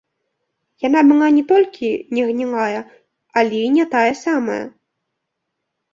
Яна 0.87 1.01
была 1.09 1.27
не 1.35 1.43
толькі 1.51 1.87
не 2.19 2.23
гнілая, 2.31 2.81
але 3.43 3.57
і 3.67 3.71
не 3.77 3.85
тая 3.95 4.11
самая. 4.25 4.63